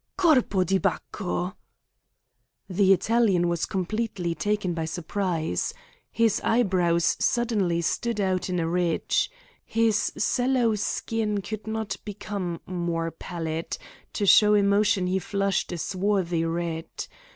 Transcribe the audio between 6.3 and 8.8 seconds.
eyebrows suddenly stood out in a